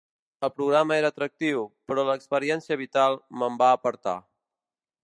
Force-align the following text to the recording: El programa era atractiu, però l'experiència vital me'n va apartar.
El 0.45 0.51
programa 0.53 0.95
era 1.01 1.11
atractiu, 1.13 1.67
però 1.91 2.07
l'experiència 2.09 2.79
vital 2.83 3.21
me'n 3.43 3.61
va 3.63 3.71
apartar. 3.79 4.17